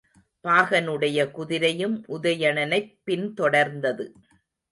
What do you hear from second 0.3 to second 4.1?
பாகனுடைய குதிரையும் உதயணனைப் பின் தொடர்ந்தது.